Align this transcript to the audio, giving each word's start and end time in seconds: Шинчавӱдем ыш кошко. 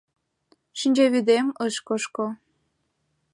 Шинчавӱдем 0.79 1.47
ыш 1.65 1.75
кошко. 1.87 2.25